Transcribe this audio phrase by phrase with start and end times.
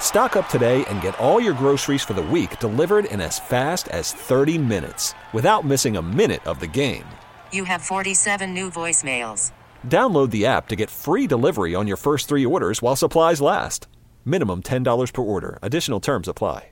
[0.00, 3.88] Stock up today and get all your groceries for the week delivered in as fast
[3.88, 7.04] as 30 minutes without missing a minute of the game.
[7.52, 9.52] You have 47 new voicemails.
[9.86, 13.88] Download the app to get free delivery on your first three orders while supplies last.
[14.24, 15.58] Minimum $10 per order.
[15.60, 16.70] Additional terms apply.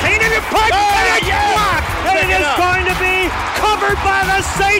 [0.00, 3.28] Kane in the pipe, and it's blocked, and it is going to be
[3.60, 4.79] covered by the Saints for a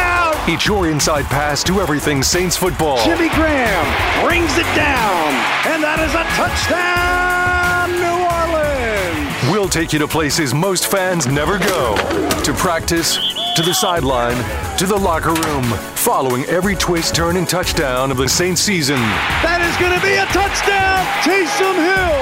[0.00, 0.50] touchdown.
[0.50, 3.02] Each your inside pass to everything Saints football.
[3.04, 5.32] Jimmy Graham brings it down,
[5.66, 9.52] and that is a touchdown, New Orleans.
[9.52, 11.96] We'll take you to places most fans never go
[12.42, 13.16] to practice,
[13.56, 14.36] to the sideline,
[14.78, 19.00] to the locker room, following every twist, turn, and touchdown of the Saints season.
[19.44, 22.20] That is going to be a touchdown, Taysom Hill,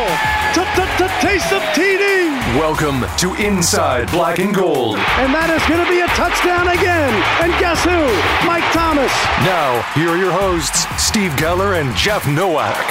[1.21, 2.18] Taysom TD,
[2.57, 4.97] Welcome to Inside Black and Gold.
[5.21, 7.13] and that is going to be a touchdown again.
[7.45, 8.01] And guess who?
[8.49, 9.13] Mike Thomas.
[9.45, 12.75] Now, here are your hosts, Steve Geller and Jeff Nowak.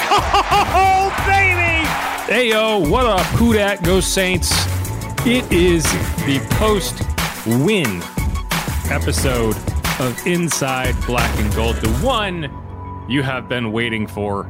[0.80, 1.86] Oh baby!
[2.32, 3.24] Hey yo, what up?
[3.36, 3.82] Who dat?
[3.82, 4.50] Go Saints.
[5.26, 5.82] It is
[6.24, 7.02] the post
[7.64, 8.00] win
[8.92, 9.56] episode
[9.98, 12.48] of Inside Black and Gold, the one
[13.08, 14.48] you have been waiting for.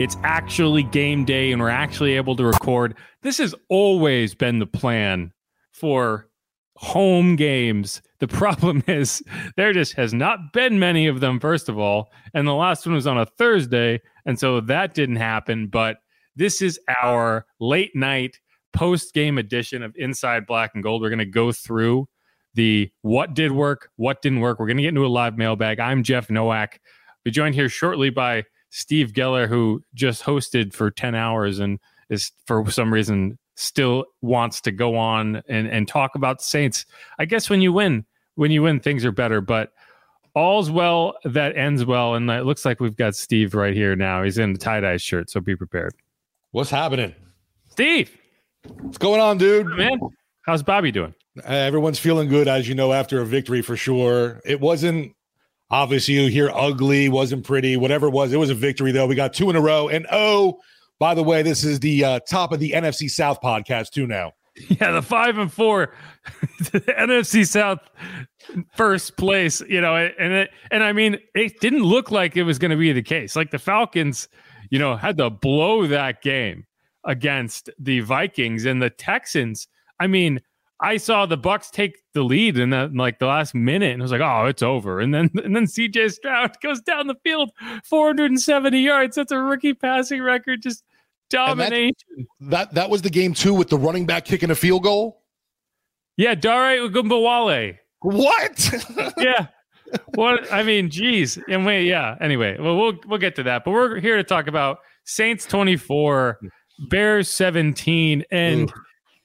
[0.00, 2.96] It's actually game day and we're actually able to record.
[3.20, 5.30] This has always been the plan
[5.72, 6.26] for
[6.76, 8.00] home games.
[8.18, 9.22] The problem is
[9.58, 12.10] there just has not been many of them, first of all.
[12.32, 14.00] And the last one was on a Thursday.
[14.24, 15.66] And so that didn't happen.
[15.66, 15.98] But
[16.34, 18.38] this is our late night
[18.72, 21.02] post game edition of Inside Black and Gold.
[21.02, 22.08] We're going to go through
[22.54, 24.60] the what did work, what didn't work.
[24.60, 25.78] We're going to get into a live mailbag.
[25.78, 26.80] I'm Jeff Nowak.
[27.22, 32.32] Be joined here shortly by Steve Geller, who just hosted for 10 hours and is
[32.46, 36.86] for some reason still wants to go on and, and talk about the Saints.
[37.18, 38.04] I guess when you win,
[38.36, 39.72] when you win, things are better, but
[40.34, 42.14] all's well that ends well.
[42.14, 44.22] And it looks like we've got Steve right here now.
[44.22, 45.92] He's in the tie dye shirt, so be prepared.
[46.52, 47.14] What's happening?
[47.68, 48.16] Steve,
[48.80, 49.66] What's going on, dude?
[49.66, 49.98] man,
[50.42, 51.14] how's Bobby doing?
[51.38, 54.40] Uh, everyone's feeling good, as you know, after a victory for sure.
[54.44, 55.14] It wasn't
[55.70, 58.32] obviously you hear ugly, wasn't pretty, whatever it was.
[58.32, 59.06] It was a victory, though.
[59.06, 59.88] We got two in a row.
[59.88, 60.60] And oh,
[60.98, 64.32] by the way, this is the uh, top of the NFC South podcast, too, now.
[64.68, 65.94] Yeah, the five and four,
[66.60, 67.78] NFC South
[68.74, 72.58] first place, you know, and it, and I mean, it didn't look like it was
[72.58, 73.36] going to be the case.
[73.36, 74.28] Like the Falcons,
[74.68, 76.66] you know, had to blow that game
[77.06, 79.66] against the Vikings and the Texans.
[79.98, 80.40] I mean,
[80.82, 84.04] I saw the Bucs take the lead in in like the last minute, and I
[84.04, 87.50] was like, "Oh, it's over." And then and then CJ Stroud goes down the field,
[87.84, 89.16] 470 yards.
[89.16, 90.84] That's a rookie passing record, just
[91.28, 91.94] domination.
[92.40, 95.22] That that was the game, too, with the running back kicking a field goal.
[96.16, 97.78] Yeah, Dare Ogunbowale.
[98.00, 98.72] What?
[99.18, 99.46] yeah.
[100.14, 101.38] What I mean, geez.
[101.48, 102.16] And wait, yeah.
[102.20, 103.64] Anyway, well, we'll we'll get to that.
[103.64, 106.38] But we're here to talk about Saints 24,
[106.88, 108.24] Bears 17.
[108.30, 108.72] And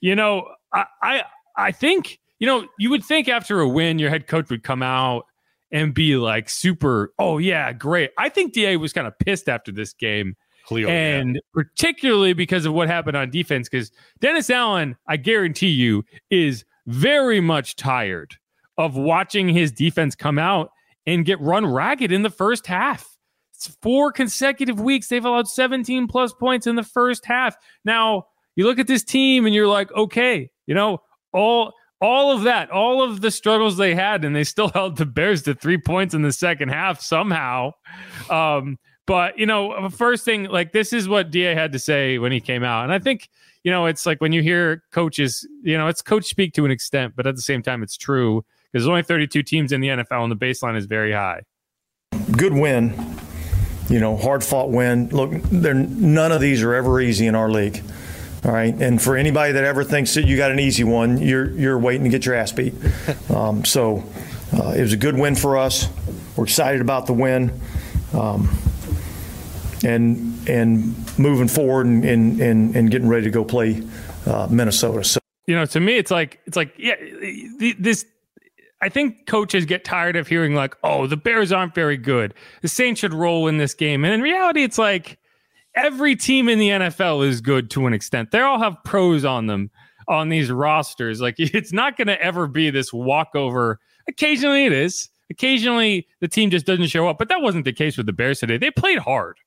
[0.02, 1.24] you know, I, I
[1.58, 4.84] I think, you know, you would think after a win, your head coach would come
[4.84, 5.26] out
[5.72, 8.12] and be like super, oh yeah, great.
[8.18, 10.36] I think DA was kind of pissed after this game.
[10.66, 16.04] Cleo, and particularly because of what happened on defense, because Dennis Allen, I guarantee you,
[16.32, 18.36] is very much tired
[18.78, 20.72] of watching his defense come out
[21.06, 23.16] and get run ragged in the first half.
[23.54, 25.08] It's four consecutive weeks.
[25.08, 27.56] They've allowed 17 plus points in the first half.
[27.86, 28.26] Now,
[28.56, 31.00] you look at this team and you're like, okay, you know,
[31.36, 35.06] all all of that, all of the struggles they had, and they still held the
[35.06, 37.72] Bears to three points in the second half somehow.
[38.30, 38.78] Um,
[39.08, 42.40] but you know, first thing, like this is what Da had to say when he
[42.40, 43.30] came out, and I think
[43.66, 46.72] you know, it's like when you hear coaches, you know, it's coach speak to an
[46.72, 49.88] extent, but at the same time, it's true because there's only 32 teams in the
[49.88, 51.42] NFL, and the baseline is very high.
[52.38, 52.94] good win.
[53.90, 55.10] You know, hard fought win.
[55.10, 57.82] Look, there none of these are ever easy in our league.
[58.46, 61.50] All right, and for anybody that ever thinks that you got an easy one, you're
[61.52, 62.74] you're waiting to get your ass beat.
[63.36, 64.02] Um, so
[64.54, 65.90] uh, it was a good win for us.
[66.38, 67.60] We're excited about the win.
[68.14, 68.58] Um,
[69.84, 73.84] and and moving forward and, and, and, and getting ready to go play
[74.26, 75.04] uh, Minnesota.
[75.04, 76.96] So you know, to me, it's like it's like yeah,
[77.78, 78.06] this.
[78.82, 82.34] I think coaches get tired of hearing like, "Oh, the Bears aren't very good.
[82.62, 85.18] The Saints should roll in this game." And in reality, it's like
[85.76, 88.32] every team in the NFL is good to an extent.
[88.32, 89.72] They all have pros on them
[90.08, 91.22] on these rosters.
[91.22, 93.80] Like it's not going to ever be this walkover.
[94.08, 95.10] Occasionally, it is.
[95.30, 97.18] Occasionally, the team just doesn't show up.
[97.18, 98.58] But that wasn't the case with the Bears today.
[98.58, 99.38] They played hard.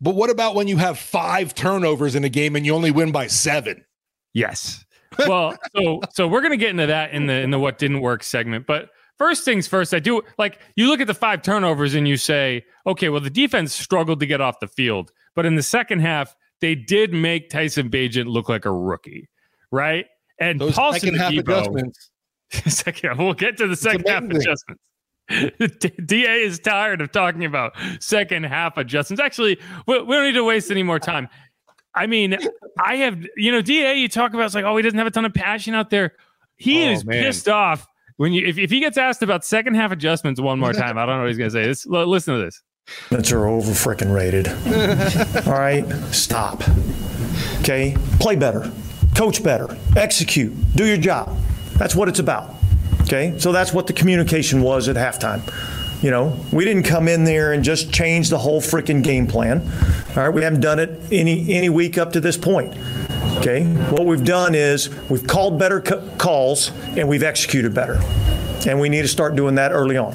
[0.00, 3.10] But what about when you have five turnovers in a game and you only win
[3.10, 3.84] by seven?
[4.32, 4.84] Yes.
[5.26, 8.22] Well, so so we're gonna get into that in the in the what didn't work
[8.22, 8.66] segment.
[8.66, 12.16] But first things first, I do like you look at the five turnovers and you
[12.16, 16.00] say, okay, well the defense struggled to get off the field, but in the second
[16.00, 19.28] half they did make Tyson Bagent look like a rookie,
[19.70, 20.06] right?
[20.38, 22.10] And Those Paulson second half Adebo- adjustments.
[22.68, 24.82] second, we'll get to the second half adjustments.
[26.06, 29.22] Da is tired of talking about second half adjustments.
[29.22, 31.28] Actually, we, we don't need to waste any more time.
[31.94, 32.36] I mean,
[32.78, 33.92] I have you know Da.
[33.92, 36.12] You talk about it's like oh he doesn't have a ton of passion out there.
[36.56, 37.22] He Oh, is man.
[37.22, 37.86] pissed off
[38.16, 40.98] when you if, if he gets asked about second half adjustments one more time.
[40.98, 41.64] I don't know what he's gonna say.
[41.64, 42.62] This, listen to this.
[43.10, 44.48] Minutes are over freaking rated.
[45.46, 46.62] All right, stop.
[47.60, 48.70] Okay, play better,
[49.14, 51.36] coach better, execute, do your job.
[51.76, 52.54] That's what it's about.
[53.02, 55.42] Okay, so that's what the communication was at halftime.
[56.02, 59.60] You know, we didn't come in there and just change the whole freaking game plan.
[60.10, 62.74] All right, we haven't done it any any week up to this point.
[63.38, 67.98] Okay, what we've done is we've called better c- calls and we've executed better,
[68.66, 70.14] and we need to start doing that early on.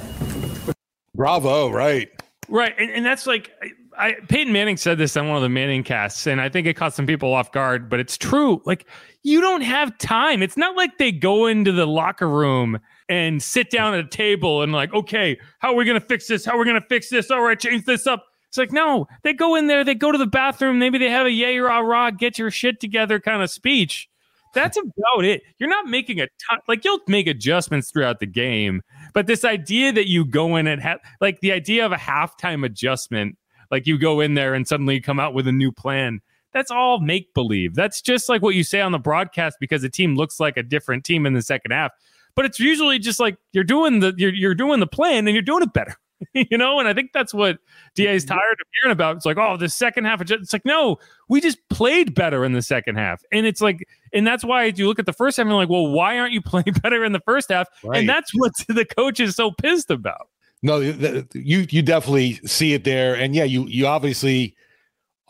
[1.14, 2.10] Bravo, right.
[2.50, 3.52] Right, and, and that's like
[3.96, 6.74] I, Peyton Manning said this on one of the Manning casts, and I think it
[6.74, 8.60] caught some people off guard, but it's true.
[8.66, 8.86] Like
[9.22, 10.42] you don't have time.
[10.42, 14.62] It's not like they go into the locker room and sit down at a table
[14.62, 16.44] and like, okay, how are we gonna fix this?
[16.44, 17.30] How are we gonna fix this?
[17.30, 18.24] All right, change this up.
[18.48, 21.26] It's like no, they go in there, they go to the bathroom, maybe they have
[21.26, 24.08] a yay rah rah, get your shit together kind of speech.
[24.54, 25.42] That's about it.
[25.58, 28.82] You're not making a ton, like you'll make adjustments throughout the game,
[29.12, 32.64] but this idea that you go in and have like the idea of a halftime
[32.64, 33.36] adjustment,
[33.70, 36.20] like you go in there and suddenly come out with a new plan.
[36.52, 37.74] That's all make believe.
[37.74, 40.62] That's just like what you say on the broadcast because the team looks like a
[40.62, 41.92] different team in the second half.
[42.34, 45.42] But it's usually just like you're doing the you're you're doing the plan and you're
[45.42, 45.96] doing it better.
[46.34, 47.58] you know, and I think that's what
[47.94, 48.34] DA is mm-hmm.
[48.34, 49.16] tired of hearing about.
[49.16, 50.20] It's like, oh, the second half.
[50.20, 53.86] adjust- It's like, no, we just played better in the second half, and it's like,
[54.12, 56.32] and that's why you look at the first half and you're like, well, why aren't
[56.32, 57.68] you playing better in the first half?
[57.82, 58.00] Right.
[58.00, 60.28] And that's what the coach is so pissed about.
[60.62, 64.54] No, th- you you definitely see it there, and yeah, you you obviously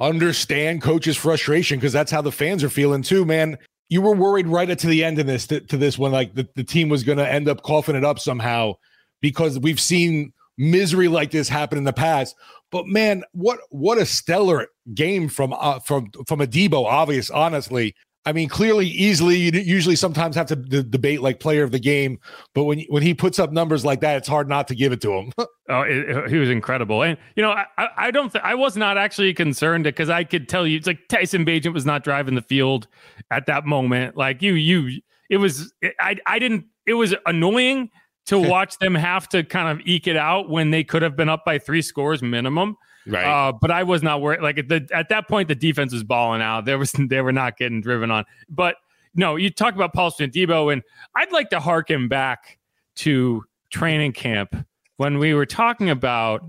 [0.00, 3.58] understand coach's frustration because that's how the fans are feeling too, man.
[3.88, 6.48] You were worried right to the end of this to, to this when like the,
[6.54, 8.74] the team was going to end up coughing it up somehow
[9.20, 12.36] because we've seen misery like this happen in the past.
[12.70, 16.84] But man, what what a stellar game from uh, from from Adebo.
[16.84, 17.94] Obvious, honestly.
[18.26, 19.36] I mean, clearly, easily.
[19.36, 22.18] You usually sometimes have to d- debate like player of the game,
[22.54, 25.00] but when when he puts up numbers like that, it's hard not to give it
[25.02, 25.32] to him.
[25.72, 25.84] Oh,
[26.28, 29.84] he was incredible, and you know, I, I don't, th- I was not actually concerned
[29.84, 32.88] because I could tell you, it's like Tyson Bagent was not driving the field
[33.30, 34.16] at that moment.
[34.16, 36.64] Like you, you, it was, I, I didn't.
[36.88, 37.90] It was annoying
[38.26, 41.28] to watch them have to kind of eke it out when they could have been
[41.28, 42.76] up by three scores minimum.
[43.06, 43.24] Right.
[43.24, 44.40] Uh, but I was not worried.
[44.40, 46.64] Like at the at that point, the defense was balling out.
[46.64, 48.24] There was they were not getting driven on.
[48.48, 48.76] But
[49.14, 50.82] no, you talk about Paulson Adebo, and
[51.16, 52.58] I'd like to harken back
[52.96, 54.54] to training camp
[55.00, 56.42] when we were talking about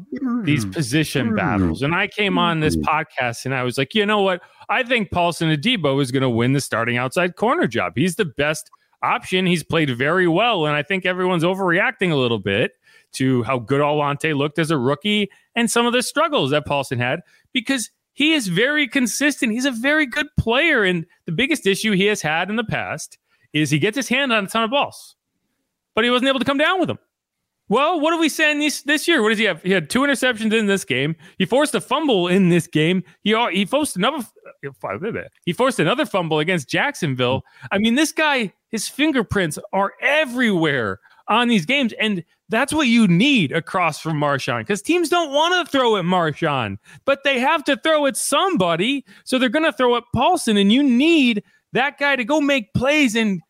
[0.44, 0.72] these hmm.
[0.72, 1.36] position hmm.
[1.36, 1.82] battles.
[1.82, 2.82] And I came on this hmm.
[2.82, 4.42] podcast and I was like, you know what?
[4.68, 7.94] I think Paulson Adebo is going to win the starting outside corner job.
[7.96, 8.70] He's the best
[9.04, 9.46] option.
[9.46, 10.66] He's played very well.
[10.66, 12.74] And I think everyone's overreacting a little bit
[13.14, 17.00] to how good Alontae looked as a rookie and some of the struggles that Paulson
[17.00, 17.22] had
[17.54, 19.52] because he is very consistent.
[19.52, 20.84] He's a very good player.
[20.84, 23.18] And the biggest issue he has had in the past
[23.54, 25.16] is he gets his hand on a ton of balls,
[25.96, 27.00] but he wasn't able to come down with them.
[27.72, 29.22] Well, what are we saying this this year?
[29.22, 29.62] What does he have?
[29.62, 31.16] He had two interceptions in this game.
[31.38, 33.02] He forced a fumble in this game.
[33.24, 34.26] He he forced another
[35.46, 37.44] he forced another fumble against Jacksonville.
[37.72, 43.08] I mean, this guy, his fingerprints are everywhere on these games, and that's what you
[43.08, 47.64] need across from Marshon because teams don't want to throw at Marshon, but they have
[47.66, 51.98] to throw at somebody, so they're going to throw at Paulson, and you need that
[51.98, 53.16] guy to go make plays.
[53.16, 53.42] And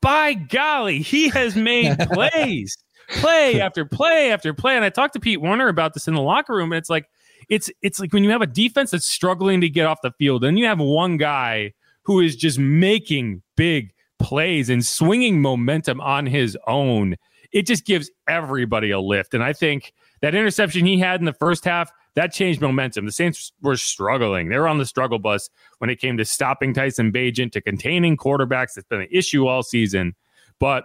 [0.00, 2.76] by golly, he has made plays
[3.08, 4.76] play after play after play.
[4.76, 7.06] And I talked to Pete Werner about this in the locker room, and it's like
[7.48, 10.44] it's it's like when you have a defense that's struggling to get off the field,
[10.44, 11.72] and you have one guy
[12.04, 13.91] who is just making big
[14.22, 17.16] plays and swinging momentum on his own.
[17.52, 19.34] It just gives everybody a lift.
[19.34, 23.04] And I think that interception he had in the first half, that changed momentum.
[23.04, 24.48] The Saints were struggling.
[24.48, 28.16] They were on the struggle bus when it came to stopping Tyson Bagent, to containing
[28.16, 28.76] quarterbacks.
[28.76, 30.14] It's been an issue all season.
[30.58, 30.84] But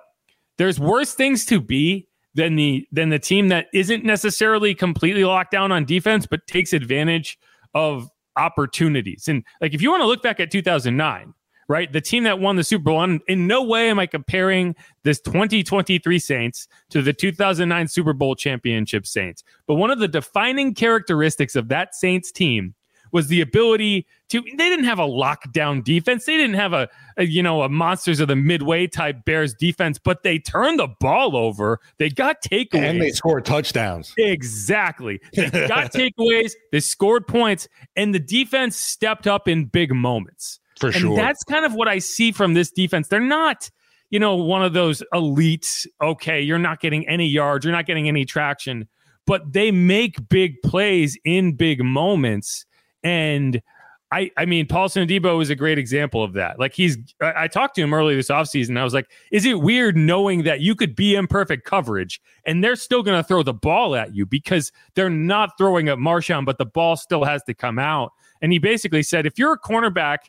[0.58, 5.52] there's worse things to be than the than the team that isn't necessarily completely locked
[5.52, 7.38] down on defense, but takes advantage
[7.74, 9.28] of opportunities.
[9.28, 11.34] And like if you want to look back at 2009,
[11.68, 11.92] right?
[11.92, 13.04] The team that won the Super Bowl.
[13.04, 18.36] And in no way am I comparing this 2023 Saints to the 2009 Super Bowl
[18.36, 19.44] championship Saints.
[19.68, 22.74] But one of the defining characteristics of that Saints team
[23.12, 27.26] was the ability to they didn't have a lockdown defense they didn't have a, a,
[27.26, 31.36] you know a monsters of the midway type bears defense but they turned the ball
[31.36, 37.68] over they got takeaways and they scored touchdowns exactly they got takeaways they scored points
[37.96, 41.16] and the defense stepped up in big moments for and sure.
[41.16, 43.08] That's kind of what I see from this defense.
[43.08, 43.70] They're not,
[44.10, 45.86] you know, one of those elites.
[46.02, 48.88] Okay, you're not getting any yards, you're not getting any traction,
[49.26, 52.66] but they make big plays in big moments.
[53.04, 53.62] And
[54.10, 56.60] I, I mean, Paulson Adebo is a great example of that.
[56.60, 58.78] Like he's, I, I talked to him earlier this offseason.
[58.78, 62.64] I was like, is it weird knowing that you could be in perfect coverage and
[62.64, 66.46] they're still going to throw the ball at you because they're not throwing at Marshon,
[66.46, 68.14] but the ball still has to come out.
[68.42, 70.20] And he basically said, if you're a cornerback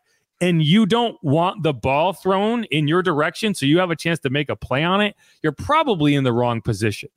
[0.41, 4.19] and you don't want the ball thrown in your direction so you have a chance
[4.21, 7.09] to make a play on it, you're probably in the wrong position.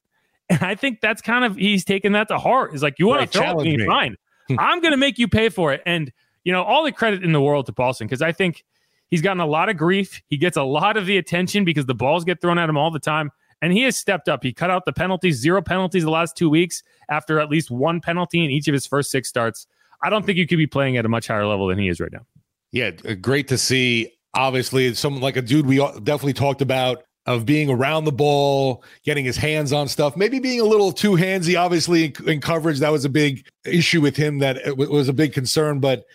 [0.49, 2.73] And I think that's kind of he's taking that to heart.
[2.73, 4.17] Is like, you want to throw me, me, fine.
[4.57, 5.81] I'm going to make you pay for it.
[5.85, 6.11] And
[6.43, 8.65] you know, all the credit in the world to Paulson because I think
[9.09, 10.21] he's gotten a lot of grief.
[10.27, 12.91] He gets a lot of the attention because the balls get thrown at him all
[12.91, 13.31] the time.
[13.61, 14.41] And he has stepped up.
[14.41, 18.01] He cut out the penalties, zero penalties the last two weeks after at least one
[18.01, 19.67] penalty in each of his first six starts.
[20.01, 21.99] I don't think you could be playing at a much higher level than he is
[21.99, 22.25] right now.
[22.71, 24.13] Yeah, uh, great to see.
[24.33, 28.83] Obviously, someone like a dude we uh, definitely talked about of being around the ball,
[29.03, 31.59] getting his hands on stuff, maybe being a little too handsy.
[31.59, 34.39] Obviously, in, in coverage, that was a big issue with him.
[34.39, 36.05] That uh, it was a big concern, but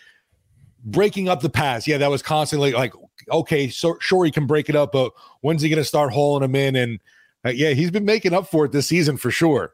[0.83, 2.93] breaking up the pass, yeah, that was constantly like,
[3.31, 5.11] okay, so sure he can break it up, but
[5.41, 6.75] when's he going to start hauling him in?
[6.75, 6.99] And
[7.45, 9.73] uh, yeah, he's been making up for it this season for sure.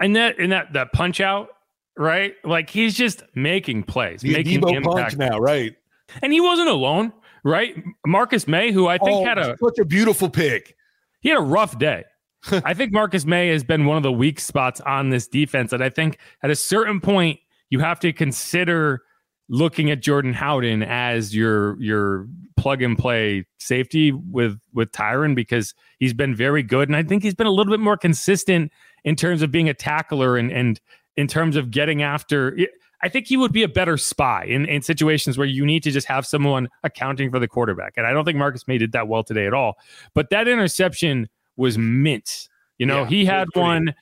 [0.00, 1.48] And that and that that punch out,
[1.96, 2.34] right?
[2.42, 5.76] Like he's just making plays, the making impact now, right?
[6.20, 7.12] And he wasn't alone,
[7.44, 7.74] right?
[8.06, 10.76] Marcus Maye, who I think oh, had a such a beautiful pick.
[11.20, 12.04] He had a rough day.
[12.64, 15.72] I think Marcus Maye has been one of the weak spots on this defense.
[15.72, 17.38] And I think at a certain point,
[17.70, 19.02] you have to consider
[19.48, 22.26] looking at Jordan Howden as your your
[22.56, 26.88] plug and play safety with with Tyrann because he's been very good.
[26.88, 28.72] And I think he's been a little bit more consistent
[29.04, 30.80] in terms of being a tackler and and
[31.16, 32.56] in terms of getting after
[33.02, 35.90] I think he would be a better spy in, in situations where you need to
[35.90, 37.94] just have someone accounting for the quarterback.
[37.96, 39.76] And I don't think Marcus Maye did that well today at all.
[40.14, 42.48] But that interception was mint.
[42.78, 43.94] You know, Yeah, he had one.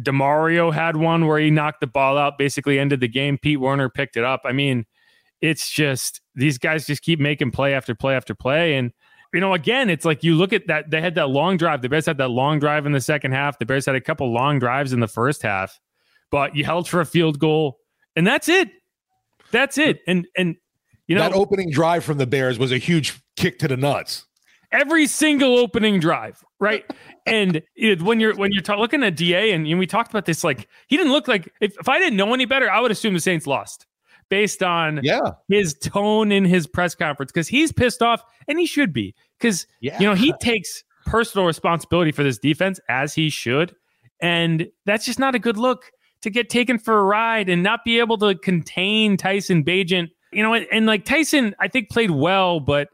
[0.00, 3.38] Demario had one where he knocked the ball out, basically ended the game.
[3.38, 4.42] Pete Werner picked it up.
[4.44, 4.86] I mean,
[5.40, 8.74] it's just these guys just keep making play after play after play.
[8.74, 8.92] And,
[9.32, 11.82] you know, again, it's like you look at that, they had that long drive.
[11.82, 13.58] The Bears had that long drive in the second half.
[13.58, 15.78] The Bears had a couple long drives in the first half,
[16.30, 17.78] but you held for a field goal,
[18.16, 18.70] and that's it.
[19.50, 20.00] That's it.
[20.06, 20.56] And, and,
[21.06, 24.24] you know, that opening drive from the Bears was a huge kick to the nuts.
[24.72, 26.84] every single opening drive, right?
[27.26, 30.24] and it, when you're when you're ta- looking at Da, and, and we talked about
[30.24, 32.90] this, like he didn't look like if, if I didn't know any better, I would
[32.90, 33.86] assume the Saints lost
[34.30, 35.20] based on Yeah.
[35.48, 39.66] his tone in his press conference because he's pissed off and he should be because
[39.80, 40.00] Yeah.
[40.00, 43.76] you know he takes personal responsibility for this defense as he should,
[44.22, 45.92] and that's just not a good look
[46.24, 50.08] to get taken for a ride and not be able to contain Tyson Bagent.
[50.32, 52.88] You know, and, and like Tyson, I think played well, but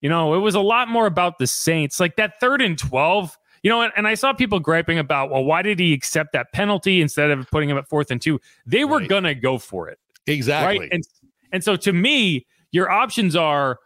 [0.00, 1.98] you know, it was a lot more about the Saints.
[1.98, 5.44] Like that third and 12, you know, and, and I saw people griping about, well,
[5.44, 8.40] why did he accept that penalty instead of putting him at fourth and two?
[8.64, 9.08] They were Right.
[9.08, 9.98] going to go for it.
[10.28, 10.78] Exactly.
[10.78, 10.88] Right.
[10.92, 11.02] And,
[11.50, 13.80] and so to me, your options are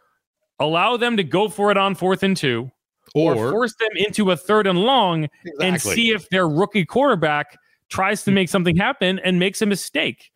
[0.59, 2.71] allow them to go for it on fourth and two
[3.15, 5.27] or, or, force them into a third and long
[5.59, 7.57] and see if their rookie quarterback
[7.93, 10.31] tries to make something happen and makes a mistake.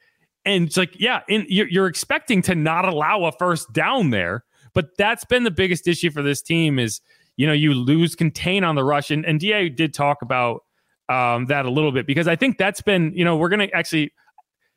[0.45, 4.43] And it's like, yeah, in, you're, you're expecting to not allow a first down there,
[4.75, 7.01] but that's been the biggest issue for this team is,
[7.35, 9.09] you know, you lose contain on the rush.
[9.09, 10.61] And, and Da did talk about
[11.09, 13.75] um, that a little bit because I think that's been, you know, we're going to
[13.75, 14.13] actually,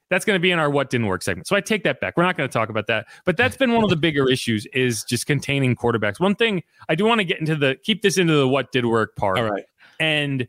[0.08, 1.48] that's going to be in our what didn't work segment.
[1.48, 2.16] So I take that back.
[2.16, 4.66] We're not going to talk about that, but that's been one of the bigger issues
[4.72, 6.18] is just containing quarterbacks.
[6.18, 8.86] One thing I do want to get into the keep this into the what did
[8.86, 9.38] work part.
[9.38, 9.64] all right.
[10.00, 10.48] And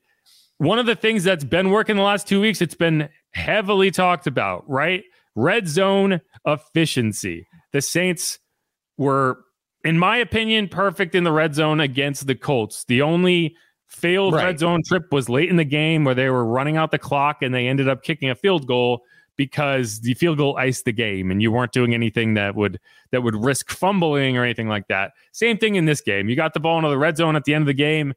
[0.61, 4.27] one of the things that's been working the last two weeks, it's been heavily talked
[4.27, 5.03] about, right?
[5.35, 7.47] Red zone efficiency.
[7.71, 8.37] The Saints
[8.97, 9.39] were,
[9.83, 12.83] in my opinion, perfect in the red zone against the Colts.
[12.85, 13.55] The only
[13.87, 14.45] failed Right.
[14.45, 17.41] red zone trip was late in the game where they were running out the clock
[17.41, 19.03] and they ended up kicking a field goal.
[19.37, 22.77] because the field goal iced the game and you weren't doing anything that would
[23.11, 25.13] that would risk fumbling or anything like that.
[25.31, 26.29] Same thing in this game.
[26.29, 28.13] You got the ball into the red zone at the end of the game,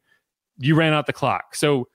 [0.59, 1.55] you ran out the clock.
[1.55, 1.87] So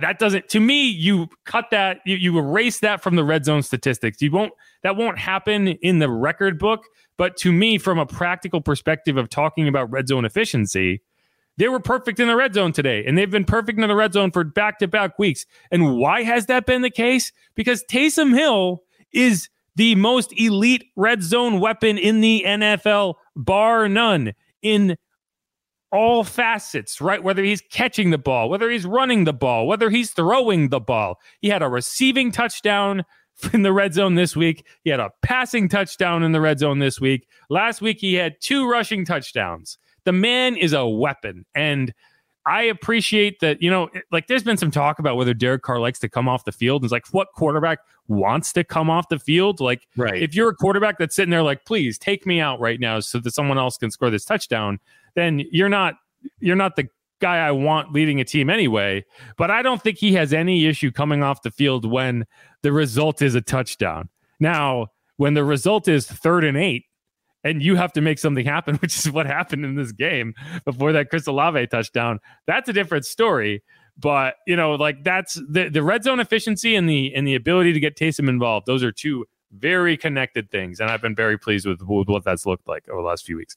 [0.00, 3.62] that doesn't to me you cut that you, you erase that from the red zone
[3.62, 4.20] statistics.
[4.20, 4.52] You won't
[4.82, 6.84] that won't happen in the record book
[7.16, 11.02] but to me from a practical perspective of talking about red zone efficiency
[11.58, 14.12] they were perfect in the red zone today and they've been perfect in the red
[14.12, 15.46] zone for back-to-back weeks.
[15.70, 17.32] And why has that been the case?
[17.54, 24.32] Because Taysom Hill is the most elite red zone weapon in the NFL bar none
[24.62, 24.96] in
[25.96, 27.22] all facets, right?
[27.22, 31.18] Whether he's catching the ball, whether he's running the ball, whether he's throwing the ball.
[31.40, 33.04] He had a receiving touchdown
[33.52, 34.66] in the red zone this week.
[34.84, 37.26] He had a passing touchdown in the red zone this week.
[37.48, 39.78] Last week, he had two rushing touchdowns.
[40.04, 41.46] The man is a weapon.
[41.54, 41.92] And
[42.46, 45.98] I appreciate that, you know, like there's been some talk about whether Derek Carr likes
[46.00, 46.82] to come off the field.
[46.82, 49.60] And it's like, what quarterback wants to come off the field?
[49.60, 50.22] Like, right.
[50.22, 53.18] if you're a quarterback that's sitting there, like, please take me out right now so
[53.18, 54.78] that someone else can score this touchdown,
[55.16, 55.94] then you're not
[56.38, 56.88] you're not the
[57.20, 59.04] guy I want leading a team anyway.
[59.36, 62.26] But I don't think he has any issue coming off the field when
[62.62, 64.08] the result is a touchdown.
[64.38, 66.84] Now, when the result is third and eight,
[67.42, 70.92] and you have to make something happen, which is what happened in this game before
[70.92, 72.20] that Chris Olave touchdown.
[72.46, 73.62] That's a different story.
[73.98, 77.72] But you know, like that's the, the red zone efficiency and the and the ability
[77.72, 78.66] to get Taysom involved.
[78.66, 82.44] Those are two very connected things, and I've been very pleased with, with what that's
[82.44, 83.56] looked like over the last few weeks.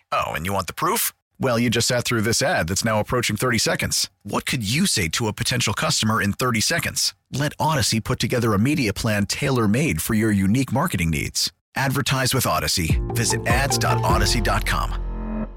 [0.11, 1.13] Oh, and you want the proof?
[1.39, 4.09] Well, you just sat through this ad that's now approaching 30 seconds.
[4.23, 7.13] What could you say to a potential customer in 30 seconds?
[7.31, 11.51] Let Audacy put together a media plan tailor made for your unique marketing needs.
[11.75, 12.99] Advertise with Audacy.
[13.15, 15.47] Visit ads.audacy.com.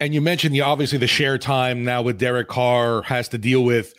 [0.00, 3.64] And you mentioned the obviously the share time now with Derek Carr has to deal
[3.64, 3.94] with,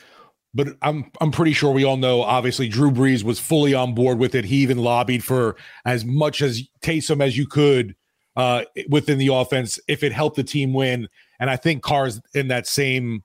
[0.53, 4.19] but I'm I'm pretty sure we all know obviously Drew Brees was fully on board
[4.19, 4.45] with it.
[4.45, 7.95] He even lobbied for as much as Taysom as you could
[8.36, 11.08] uh, within the offense if it helped the team win.
[11.39, 13.24] And I think Carr's in that same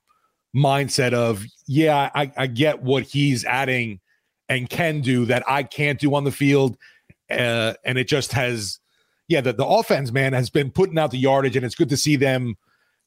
[0.55, 3.99] mindset of, yeah, I, I get what he's adding
[4.49, 6.77] and can do that I can't do on the field.
[7.29, 8.79] Uh, and it just has,
[9.29, 11.95] yeah, the, the offense, man, has been putting out the yardage, and it's good to
[11.95, 12.57] see them,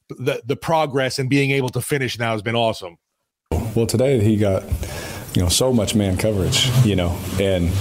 [0.09, 2.97] the, the progress and being able to finish now has been awesome.
[3.75, 4.63] Well, today he got,
[5.35, 7.71] you know, so much man coverage, you know, and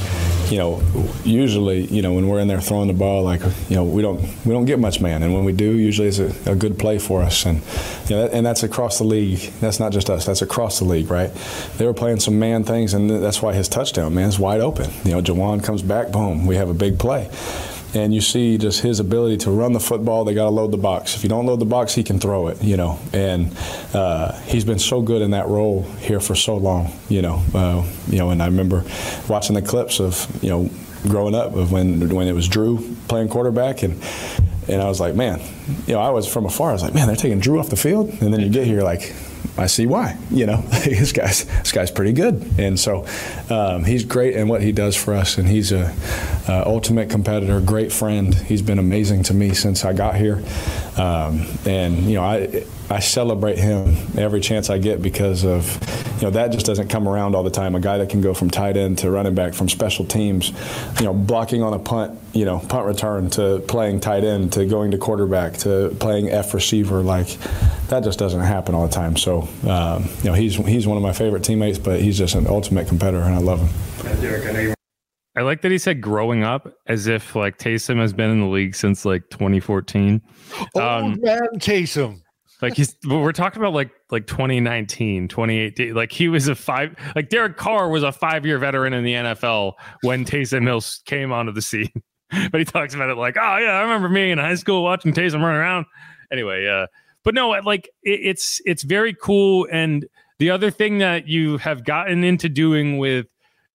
[0.50, 0.82] you know,
[1.24, 4.20] usually, you know, when we're in there throwing the ball, like, you know, we don't
[4.44, 6.98] we don't get much man, and when we do, usually it's a, a good play
[6.98, 7.62] for us, and
[8.08, 9.52] you know, and that's across the league.
[9.60, 10.26] That's not just us.
[10.26, 11.32] That's across the league, right?
[11.76, 14.90] They were playing some man things, and that's why his touchdown, man, is wide open.
[15.04, 17.30] You know, Juwan comes back, boom, we have a big play
[17.94, 20.24] and you see just his ability to run the football.
[20.24, 21.14] They got to load the box.
[21.16, 22.62] If you don't load the box, he can throw it.
[22.62, 23.56] You know, and
[23.94, 26.92] uh, he's been so good in that role here for so long.
[27.08, 28.84] You know, uh, you know, and I remember
[29.28, 30.70] watching the clips of you know
[31.08, 34.02] growing up of when when it was Drew playing quarterback and.
[34.66, 35.42] And I was like, man,
[35.86, 36.70] you know, I was from afar.
[36.70, 38.82] I was like, man, they're taking Drew off the field, and then you get here,
[38.82, 39.14] like,
[39.56, 40.18] I see why.
[40.30, 43.06] You know, this guy's this guy's pretty good, and so
[43.50, 45.94] um, he's great in what he does for us, and he's a
[46.48, 48.34] uh, ultimate competitor, great friend.
[48.34, 50.42] He's been amazing to me since I got here,
[50.96, 55.66] um, and you know, I I celebrate him every chance I get because of
[56.18, 57.74] you know that just doesn't come around all the time.
[57.74, 60.52] A guy that can go from tight end to running back, from special teams,
[61.00, 64.64] you know, blocking on a punt, you know, punt return to playing tight end to
[64.64, 67.26] going to quarterback to playing F receiver, like
[67.88, 69.16] that just doesn't happen all the time.
[69.16, 72.46] So um, you know, he's he's one of my favorite teammates, but he's just an
[72.46, 74.20] ultimate competitor, and I love him.
[74.20, 74.74] Derek, I know you.
[75.34, 78.46] I like that he said growing up as if like Taysom has been in the
[78.46, 80.22] league since like 2014.
[80.76, 82.20] Old um, man Taysom.
[82.64, 85.94] Like he's we're talking about like like 2019, 2018.
[85.94, 89.12] Like he was a five like Derek Carr was a five year veteran in the
[89.12, 91.92] NFL when Taysom Mills came onto the scene.
[92.50, 95.12] but he talks about it like, oh yeah, I remember me in high school watching
[95.12, 95.84] Taysom run around.
[96.32, 96.86] Anyway, uh,
[97.22, 99.68] but no, like it, it's it's very cool.
[99.70, 100.06] And
[100.38, 103.26] the other thing that you have gotten into doing with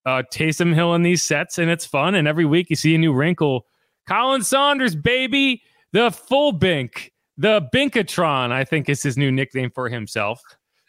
[0.04, 2.16] uh, Taysom Hill in these sets, and it's fun.
[2.16, 3.66] And every week you see a new wrinkle.
[4.08, 7.09] Khalen Saunders, baby, the full bink,
[7.40, 10.42] the Binkatron, I think is his new nickname for himself.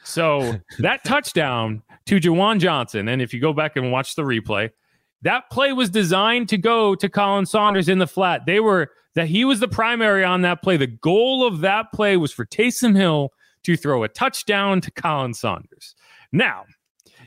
[0.03, 4.69] So that touchdown to Juwan Johnson, and if you go back and watch the replay,
[5.21, 8.45] that play was designed to go to Khalen Saunders in the flat.
[8.45, 10.75] They were that he was the primary on that play.
[10.75, 13.29] The goal of that play was for Taysom Hill
[13.63, 15.95] to throw a touchdown to Khalen Saunders.
[16.33, 16.65] Now,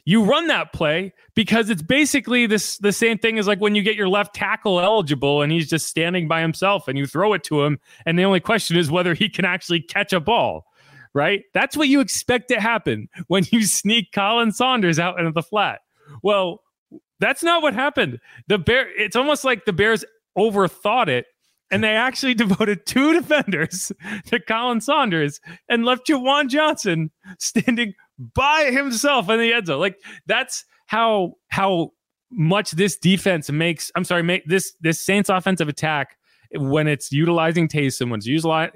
[0.05, 3.83] you run that play because it's basically this the same thing as like when you
[3.83, 7.43] get your left tackle eligible and he's just standing by himself and you throw it
[7.45, 10.67] to him and the only question is whether he can actually catch a ball
[11.17, 11.45] right?
[11.55, 15.81] That's what you expect to happen when you sneak khalen saunders out into the flat.
[16.23, 16.61] Well
[17.21, 18.21] that's not what happened.
[18.49, 20.05] The bear it's almost like the bears
[20.37, 21.27] overthought it
[21.71, 23.91] and they actually devoted two defenders
[24.27, 29.81] to Khalen Saunders and left Juwan Johnson standing by himself in the end zone.
[29.81, 31.91] Like that's how how
[32.31, 33.91] much this defense makes.
[33.95, 36.17] I'm sorry, make this this Saints offensive attack
[36.53, 38.27] when it's utilizing Taysom, when it's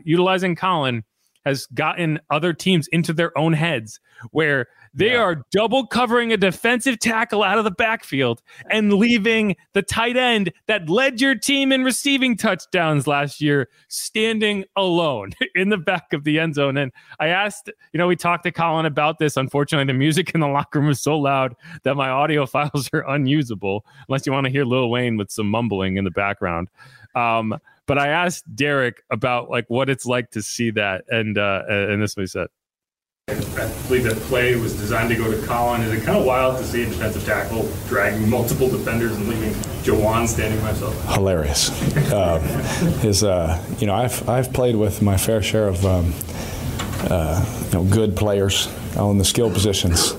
[0.05, 1.03] utilizing Khalen,
[1.49, 4.01] has gotten other teams into their own heads
[4.33, 5.19] where they yeah.
[5.19, 10.53] are double covering a defensive tackle out of the backfield and leaving the tight end
[10.67, 16.25] that led your team in receiving touchdowns last year standing alone in the back of
[16.25, 16.77] the end zone.
[16.77, 19.37] And I asked, you know, we talked to Khalen about this.
[19.37, 23.09] Unfortunately, the music in the locker room is so loud that my audio files are
[23.09, 26.69] unusable unless you want to hear Lil Wayne with some mumbling in the background.
[27.15, 27.59] Um,
[27.89, 32.01] but I asked Derek about like what it's like to see that, and uh, and
[32.01, 32.47] this is what he said.
[33.29, 35.85] I believe that play was designed to go to Khalen.
[35.85, 39.53] Is it kind of wild to see a defensive tackle dragging multiple defenders and leaving
[39.83, 41.15] Juwan standing by himself?
[41.15, 41.71] Hilarious.
[42.13, 42.41] um,
[43.01, 46.15] his, uh, you know, I've I've played with my fair share of um,
[47.11, 50.15] uh, you know good players on the skill positions.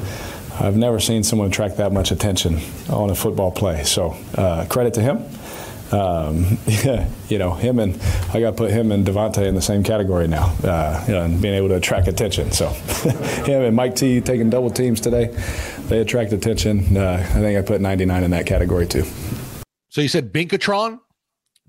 [0.60, 3.84] I've never seen someone attract that much attention on a football play.
[3.84, 5.24] So uh, credit to him
[5.92, 6.58] um,
[7.30, 8.00] you know, him and
[8.34, 11.24] I got to put him and Davante in the same category now, uh, you know,
[11.24, 12.52] and being able to attract attention.
[12.52, 12.70] So,
[13.46, 15.28] him and Mike T taking double teams today,
[15.88, 16.96] they attract attention.
[16.96, 19.06] Uh, I think I put 99 in that category too.
[19.90, 21.00] So you said Binkatron?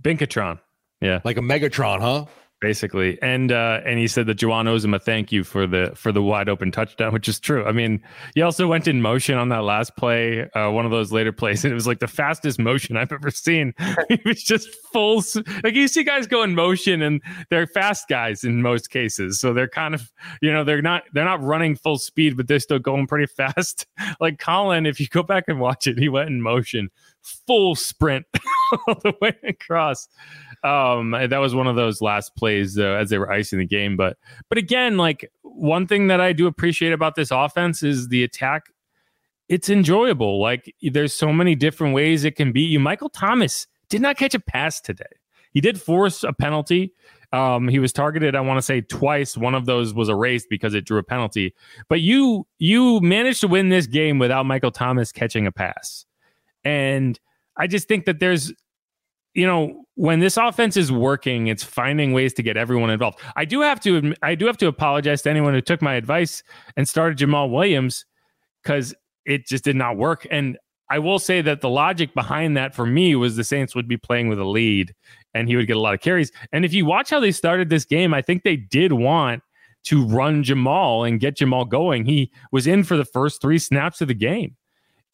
[0.03, 0.61] Binkatron,
[1.01, 2.25] yeah, like a Megatron, huh?
[2.61, 3.19] Basically.
[3.23, 6.13] And uh, and he said that Juwan owes him a thank you for the for
[6.13, 7.65] the wide open touchdown, which is true.
[7.65, 8.03] I mean,
[8.35, 11.65] he also went in motion on that last play, uh, one of those later plays,
[11.65, 13.73] and it was like the fastest motion I've ever seen.
[13.79, 15.25] it was just full
[15.65, 19.55] like you see guys go in motion, and they're fast guys in most cases, so
[19.55, 22.79] they're kind of you know they're not they're not running full speed, but they're still
[22.79, 23.87] going pretty fast.
[24.21, 26.91] like Khalen, if you go back and watch it, he went in motion,
[27.23, 28.27] full sprint.
[28.87, 30.09] all the way across.
[30.63, 33.97] Um, that was one of those last plays uh, as they were icing the game.
[33.97, 34.19] But
[34.49, 38.67] but again, like one thing that I do appreciate about this offense is the attack.
[39.49, 40.41] It's enjoyable.
[40.41, 42.79] Like there's so many different ways it can beat you.
[42.79, 45.05] Michael Thomas did not catch a pass today.
[45.53, 46.95] He did force a penalty.
[47.33, 49.37] Um, he was targeted, I want to say twice.
[49.37, 51.55] One of those was erased because it drew a penalty.
[51.89, 56.07] But you you managed to win this game without Michael Thomas catching a pass.
[56.65, 57.19] And
[57.57, 58.53] I just think that there's
[59.35, 63.21] you know, when this offense is working, it's finding ways to get everyone involved.
[63.37, 66.43] I do have to I do have to apologize to anyone who took my advice
[66.77, 68.05] and started Jamaal Williams
[68.63, 70.27] because it just did not work.
[70.31, 70.59] And
[70.91, 73.97] I will say that the logic behind that for me was the Saints would be
[73.97, 74.93] playing with a lead
[75.35, 76.33] and he would get a lot of carries.
[76.53, 79.43] And if you watch how they started this game, I think they did want
[79.85, 82.05] to run Jamaal and get Jamaal going.
[82.05, 84.57] He was in for the first three snaps of the game.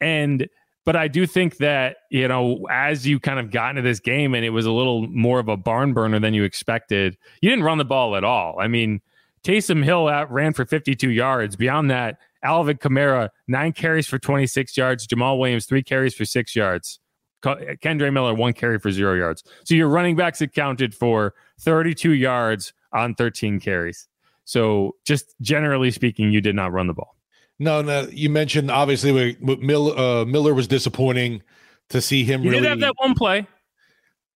[0.01, 0.49] And
[0.87, 4.35] but I do think that, you know, as you kind of got into this game
[4.35, 7.65] and it was a little more of a barn burner than you expected, you didn't
[7.65, 8.59] run the ball at all.
[8.61, 9.01] I mean,
[9.43, 11.57] Taysom Hill out ran for 52 yards.
[11.57, 15.09] Beyond that, Alvin Kamara, nine carries for 26 yards.
[15.09, 17.01] Jamaal Williams, three carries for six yards.
[17.43, 19.43] Kendre Miller, one carry for zero yards.
[19.65, 24.07] So your running backs accounted for 32 yards on 13 carries.
[24.45, 27.16] So just generally speaking, you did not run the ball.
[27.59, 28.09] No, no.
[28.13, 31.43] You mentioned obviously Miller, uh, Miller was disappointing
[31.91, 32.43] to see him.
[32.43, 33.47] He really, did have that one play.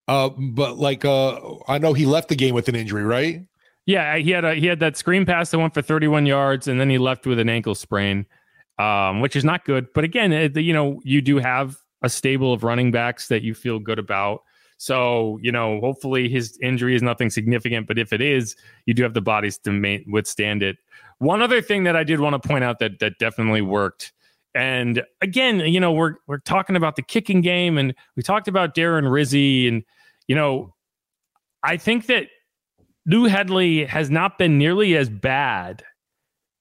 [0.08, 3.42] Uh, but like, uh, I know he left the game with an injury, right?
[3.86, 6.80] Yeah, he had a he had that screen pass that went for 31 yards, and
[6.80, 8.26] then he left with an ankle sprain,
[8.78, 9.88] um, which is not good.
[9.94, 13.54] But again, it, you know, you do have a stable of running backs that you
[13.54, 14.42] feel good about.
[14.78, 18.56] So, you know, hopefully his injury is nothing significant, but if it is,
[18.86, 20.78] you do have the bodies to ma- withstand it.
[21.20, 24.12] One other thing that I did want to point out that that definitely worked.
[24.54, 28.74] And again, you know, we're we're talking about the kicking game and we talked about
[28.74, 29.84] Darren Rizzi and
[30.26, 30.74] you know,
[31.62, 32.26] I think that
[33.06, 35.84] Lou Hedley has not been nearly as bad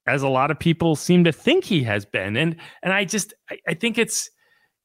[0.08, 2.36] as a lot of people seem to think he has been.
[2.36, 4.30] And and I just I, I think it's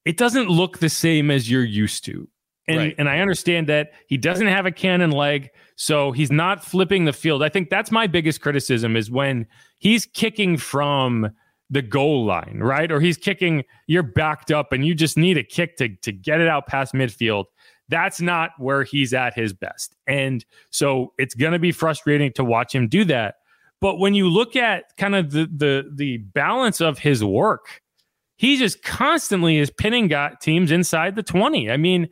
[0.04, 2.28] it doesn't look the same as you're used to.
[2.66, 2.94] And, right.
[2.96, 7.12] and I understand that he doesn't have a cannon leg, so he's not flipping the
[7.12, 7.42] field.
[7.42, 9.46] I think that's my biggest criticism is when
[9.78, 11.30] he's kicking from
[11.70, 12.90] the goal line, right?
[12.90, 16.40] Or he's kicking, you're backed up and you just need a kick to, to get
[16.40, 17.46] it out past midfield.
[17.88, 19.94] That's not where he's at his best.
[20.06, 23.36] And so it's going to be frustrating to watch him do that.
[23.80, 27.82] But when you look at kind of the the the balance of his work,
[28.36, 31.70] he just constantly is pinning got teams inside the 20.
[31.70, 32.08] I mean,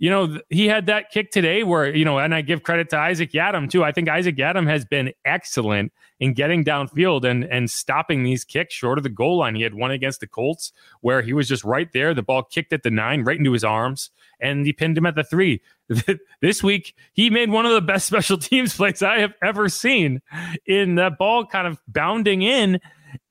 [0.00, 2.98] you know, he had that kick today where, you know, and I give credit to
[2.98, 3.84] Isaac Yiadom too.
[3.84, 8.72] I think Isaac Yiadom has been excellent in getting downfield and and stopping these kicks
[8.72, 9.54] short of the goal line.
[9.54, 12.14] He had one against the Colts where he was just right there.
[12.14, 14.08] The ball kicked at the nine, right into his arms,
[14.40, 15.60] and he pinned him at the three.
[16.40, 20.22] this week, he made one of the best special teams plays I have ever seen
[20.64, 22.80] in that ball kind of bounding in,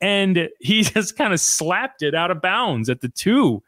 [0.01, 3.63] and he just kind of slapped it out of bounds at the two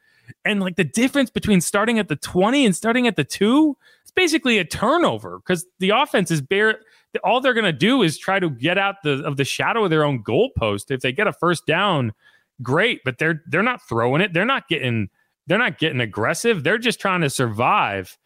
[0.45, 4.11] and like the difference between starting at the 20 and starting at the two, it's
[4.11, 6.79] basically a turnover because the offense is bare.
[7.23, 9.89] All they're going to do is try to get out the of the shadow of
[9.89, 10.91] their own goalpost.
[10.91, 12.13] If they get a first down,
[12.61, 14.33] great, but they're they're not throwing it.
[14.33, 15.09] They're not getting
[15.47, 16.63] they're not getting aggressive.
[16.63, 18.17] They're just trying to survive.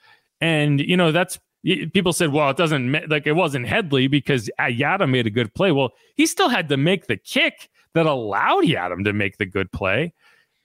[0.41, 1.39] And you know that's
[1.93, 5.71] people said, well, it doesn't like it wasn't Hedley because Yiadom made a good play.
[5.71, 9.71] Well, he still had to make the kick that allowed Yiadom to make the good
[9.71, 10.13] play.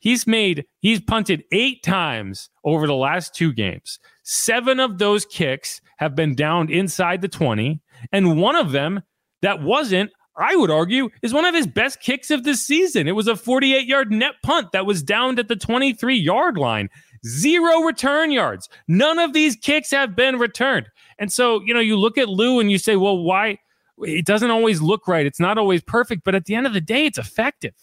[0.00, 3.98] He's made, he's punted eight times over the last two games.
[4.24, 7.80] Seven of those kicks have been downed inside the 20.
[8.10, 9.02] And one of them
[9.42, 13.08] that wasn't, I would argue, is one of his best kicks of the season.
[13.08, 16.88] It was a 48 yard net punt that was downed at the 23 yard line.
[17.26, 18.70] Zero return yards.
[18.88, 20.88] None of these kicks have been returned.
[21.18, 23.58] And so, you know, you look at Lou and you say, well, why?
[23.98, 25.26] It doesn't always look right.
[25.26, 27.74] It's not always perfect, but at the end of the day, it's effective.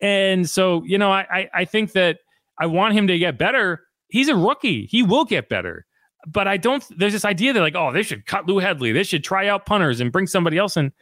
[0.00, 2.18] And so, you know, I, I think that
[2.58, 3.82] I want him to get better.
[4.08, 4.86] He's a rookie.
[4.86, 5.86] He will get better.
[6.26, 8.92] But I don't, there's this idea that like, oh, they should cut Lou Hedley.
[8.92, 10.92] They should try out punters and bring somebody else in.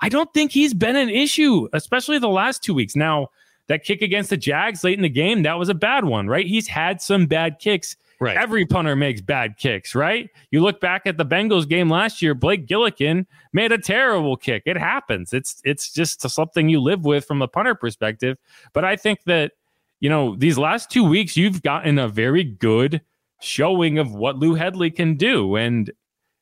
[0.00, 2.96] I don't think he's been an issue, especially the last two weeks.
[2.96, 3.28] Now,
[3.68, 6.46] that kick against the Jags late in the game, that was a bad one, right?
[6.46, 7.96] He's had some bad kicks.
[8.24, 8.38] Right.
[8.38, 10.30] Every punter makes bad kicks, right?
[10.50, 14.62] You look back at the Bengals game last year, Blake Gillikin made a terrible kick.
[14.64, 15.34] It happens.
[15.34, 18.38] It's it's just something you live with from a punter perspective.
[18.72, 19.52] But I think that,
[20.00, 23.02] you know, these last two weeks, you've gotten a very good
[23.42, 25.56] showing of what Lou Hedley can do.
[25.56, 25.92] And,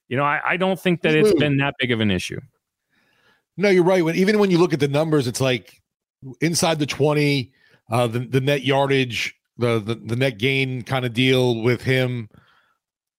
[0.07, 2.41] you know, I, I don't think that it's been that big of an issue.
[3.57, 4.05] No, you're right.
[4.05, 5.83] When even when you look at the numbers, it's like
[6.41, 7.53] inside the 20,
[7.91, 12.29] uh, the, the net yardage the the, the net gain kind of deal with him.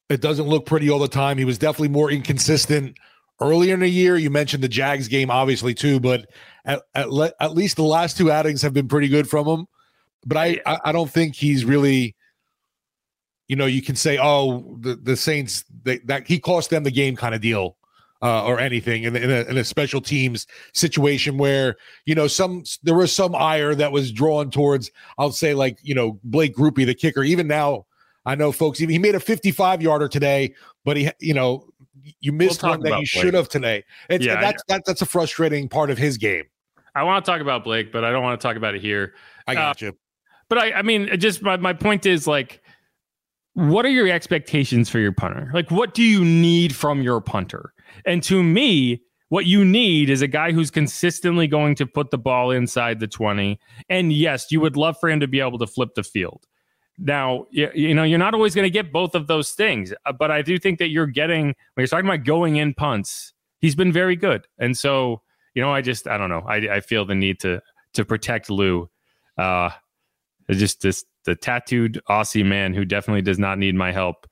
[0.09, 1.37] It doesn't look pretty all the time.
[1.37, 2.97] He was definitely more inconsistent
[3.41, 4.17] earlier in the year.
[4.17, 6.29] You mentioned the Jags game, obviously, too, but
[6.65, 9.65] at, at, le- at least the last two outings have been pretty good from him.
[10.25, 12.15] But I, I, I don't think he's really,
[13.47, 16.91] you know, you can say, oh, the, the Saints, they, that he cost them the
[16.91, 17.77] game kind of deal.
[18.23, 22.63] Uh, or anything in, in, a, in a special teams situation where you know some
[22.81, 26.85] there was some ire that was drawn towards I'll say like you know Blake Grupe
[26.85, 27.85] the kicker even now
[28.25, 30.53] I know folks he made a 55 yarder today
[30.85, 31.67] but he you know
[32.21, 35.05] you missed We'll one that you should have today it's, Yeah, that's that, that's a
[35.05, 36.45] frustrating part of his game
[36.95, 39.15] I want to talk about Blake, but I don't want to talk about it here.
[39.47, 39.97] I got you.
[40.49, 42.61] But I, I mean, it just my, my point is like,
[43.53, 45.49] what are your expectations for your punter?
[45.53, 47.72] Like, what do you need from your punter?
[48.05, 52.17] And to me, what you need is a guy who's consistently going to put the
[52.17, 53.59] ball inside the 20.
[53.89, 56.45] And yes, you would love for him to be able to flip the field.
[56.99, 60.11] Now, you, you know, you're not always going to get both of those things, uh,
[60.11, 63.75] but I do think that you're getting, when you're talking about going in punts, he's
[63.75, 64.45] been very good.
[64.59, 65.21] And so,
[65.55, 66.43] you know, I just, I don't know.
[66.47, 67.61] I, I feel the need to,
[67.93, 68.89] to protect Lou.
[69.37, 69.71] Uh,
[70.51, 74.27] just this, the tattooed Aussie man who definitely does not need my help.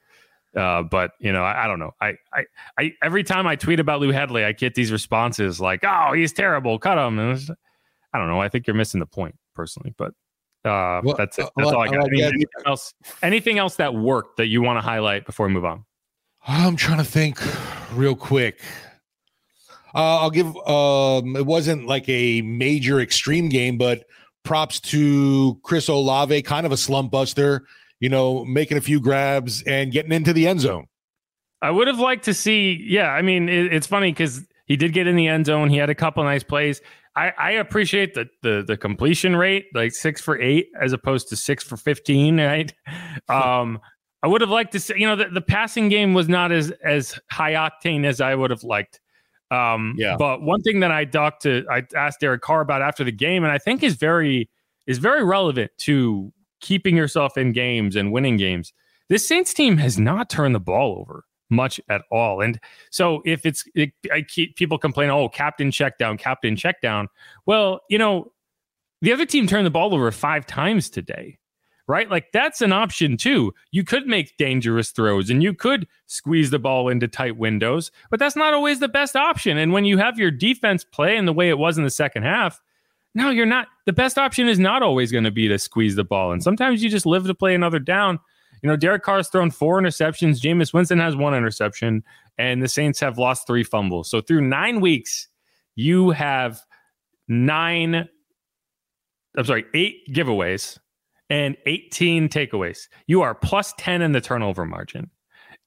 [0.55, 1.91] Uh, but you know, I, I don't know.
[2.01, 2.43] I, I,
[2.77, 6.33] I, every time I tweet about Lou Hedley, I get these responses like, "Oh, he's
[6.33, 6.77] terrible.
[6.77, 7.49] Cut him." And it's-
[8.13, 8.41] I don't know.
[8.41, 9.93] I think you're missing the point, personally.
[9.97, 10.09] But
[10.65, 11.45] uh, Well, that's it.
[11.45, 12.01] uh, That's well, all I got.
[12.01, 12.25] uh, Any- yeah.
[12.27, 12.93] anything else?
[13.23, 15.85] Anything else that worked that you want to highlight before we move on?
[16.45, 17.39] I'm trying to think
[17.93, 18.59] real quick.
[19.95, 20.47] Uh, I'll give.
[20.67, 24.05] Um, it wasn't like a major extreme game, but
[24.43, 27.65] props to Chris Olave, kind of a slump buster.
[28.01, 30.87] You know, making a few grabs and getting into the end zone.
[31.61, 32.83] I would have liked to see.
[32.85, 35.69] Yeah, I mean, it, it's funny because he did get in the end zone.
[35.69, 36.81] He had a couple nice plays.
[37.15, 41.35] I, I appreciate the, the the completion rate, like six for eight as opposed to
[41.35, 42.37] six for fifteen.
[42.39, 42.73] Right.
[43.29, 43.79] Um,
[44.23, 44.95] I would have liked to see.
[44.97, 48.49] You know, the, the passing game was not as as high octane as I would
[48.51, 48.99] have liked.
[49.51, 50.15] Um, Yeah.
[50.17, 53.43] But one thing that I talked to, I asked Derek Carr about after the game,
[53.43, 54.49] and I think is very
[54.87, 56.31] is very relevant to
[56.61, 58.73] keeping yourself in games and winning games.
[59.09, 62.41] This Saints team has not turned the ball over much at all.
[62.41, 66.81] And so if it's, it, I keep people complain, oh, captain check down, captain check
[66.81, 67.09] down.
[67.45, 68.31] Well, you know,
[69.01, 71.37] the other team turned the ball over five times today,
[71.87, 72.09] right?
[72.09, 73.53] Like that's an option too.
[73.71, 78.19] You could make dangerous throws and you could squeeze the ball into tight windows, but
[78.19, 79.57] that's not always the best option.
[79.57, 82.23] And when you have your defense play in the way it was in the second
[82.23, 82.61] half,
[83.13, 83.67] no, you're not.
[83.85, 86.31] The best option is not always going to be to squeeze the ball.
[86.31, 88.19] And sometimes you just live to play another down.
[88.61, 90.39] You know, Derek Carr's thrown four interceptions.
[90.39, 92.03] Jameis Winston has one interception,
[92.37, 94.09] and the Saints have lost three fumbles.
[94.09, 95.27] So through nine weeks,
[95.75, 96.61] you have
[97.27, 98.07] nine,
[99.37, 100.77] I'm sorry, eight giveaways
[101.29, 102.87] and 18 takeaways.
[103.07, 105.09] You are plus 10 in the turnover margin.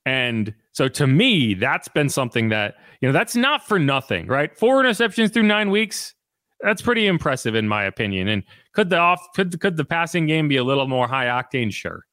[0.06, 4.56] And so to me, that's been something that, you know, that's not for nothing, right?
[4.56, 6.14] Four interceptions through nine weeks.
[6.64, 8.26] That's pretty impressive in my opinion.
[8.28, 11.72] And could the off could could the passing game be a little more high octane?
[11.72, 12.04] Sure.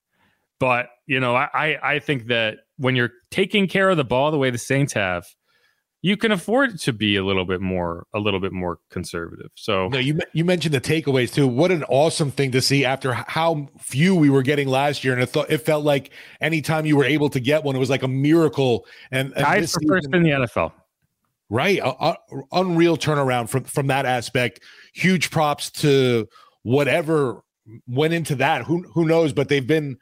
[0.60, 4.38] But you know, I I- think that when you're taking care of the ball the
[4.38, 5.26] way the Saints have,
[6.02, 9.52] you can afford to be a little bit more a little bit more conservative.
[9.56, 11.48] So No, you you mentioned the takeaways too.
[11.48, 15.24] What an awesome thing to see after how few we were getting last year, and
[15.24, 16.12] it thought it felt like
[16.42, 18.86] anytime you were able to get one, it was like a miracle.
[19.12, 20.74] And, and tied for first in the NFL.
[21.52, 21.82] Right.
[21.82, 22.16] Uh, uh,
[22.54, 24.62] unreal turnaround from from that aspect.
[24.94, 26.30] Huge props to
[26.64, 27.44] whatever
[27.86, 28.64] went into that.
[28.64, 29.34] Who who knows?
[29.34, 29.98] But they've been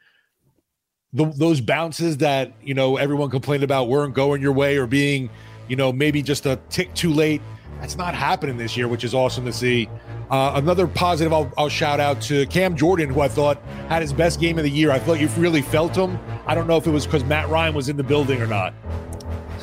[1.12, 5.28] the, those bounces that you know everyone complained about weren't going your way or being
[5.66, 7.42] you know maybe just a tick too late.
[7.80, 9.88] That's not happening this year, which is awesome to see.
[10.30, 14.12] Uh, another positive I'll, I'll shout out to Cam Jordan, who I thought had his
[14.12, 14.92] best game of the year.
[14.92, 16.16] I thought you really felt him.
[16.46, 18.72] I don't know if it was because Matt Ryan was in the building or not.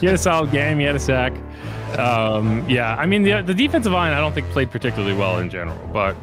[0.02, 0.80] He had a solid game.
[0.80, 1.34] He had a sack.
[1.98, 5.50] Um, yeah, I mean the the defensive line I don't think played particularly well in
[5.50, 6.16] general, but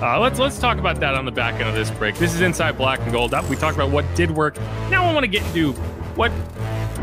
[0.00, 2.16] uh, let's let's talk about that on the back end of this break.
[2.16, 3.32] This is inside black and gold.
[3.32, 4.58] Up, we talked about what did work.
[4.90, 5.72] Now I want to get into
[6.16, 6.32] what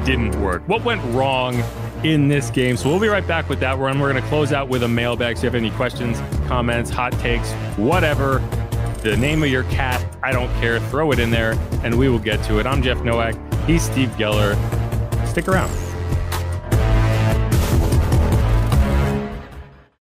[0.05, 1.63] didn't work, what went wrong
[2.03, 2.77] in this game.
[2.77, 3.77] So we'll be right back with that.
[3.77, 5.37] We're we're going to close out with a mailbag.
[5.37, 8.39] So if you have any questions, comments, hot takes, whatever,
[9.01, 10.79] the name of your cat, I don't care.
[10.89, 11.53] Throw it in there,
[11.83, 12.65] and we will get to it.
[12.65, 13.35] I'm Jeff Nowak.
[13.65, 14.55] He's Steve Geller.
[15.27, 15.71] Stick around.